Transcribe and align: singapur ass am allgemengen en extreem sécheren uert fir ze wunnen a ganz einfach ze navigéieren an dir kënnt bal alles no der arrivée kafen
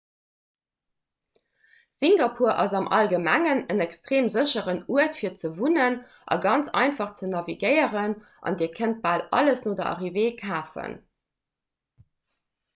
singapur 1.95 2.53
ass 2.63 2.73
am 2.79 2.87
allgemengen 2.99 3.61
en 3.73 3.83
extreem 3.85 4.25
sécheren 4.35 4.79
uert 4.95 5.19
fir 5.19 5.35
ze 5.41 5.51
wunnen 5.59 5.99
a 6.37 6.39
ganz 6.47 6.71
einfach 6.85 7.13
ze 7.21 7.29
navigéieren 7.35 8.17
an 8.51 8.59
dir 8.63 8.73
kënnt 8.79 8.99
bal 9.05 9.25
alles 9.41 9.63
no 9.69 9.75
der 9.83 9.91
arrivée 9.91 10.29
kafen 10.45 10.97